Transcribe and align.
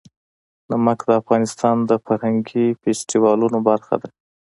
نمک 0.69 0.99
د 1.07 1.11
افغانستان 1.21 1.75
د 1.89 1.91
فرهنګي 2.05 2.65
فستیوالونو 2.81 3.57
برخه 3.69 3.95
ده. 4.01 4.09